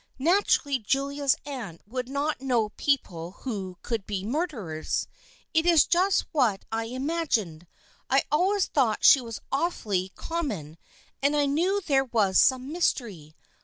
Naturally 0.17 0.79
Julia's 0.79 1.35
aunt 1.45 1.83
would 1.87 2.09
not 2.09 2.41
know 2.41 2.69
peo 2.69 2.97
ple 3.03 3.31
who 3.43 3.77
could 3.83 4.07
be 4.07 4.25
murderers. 4.25 5.07
It 5.53 5.67
is 5.67 5.85
just 5.85 6.25
what 6.31 6.65
I 6.71 6.85
imagined. 6.85 7.67
I 8.09 8.23
always 8.31 8.65
thought 8.65 9.05
she 9.05 9.21
was 9.21 9.39
awfully 9.51 10.09
com 10.15 10.47
mon, 10.47 10.77
and 11.21 11.35
I 11.35 11.45
knew 11.45 11.81
there 11.85 12.05
was 12.05 12.39
some 12.39 12.71
mystery. 12.71 13.35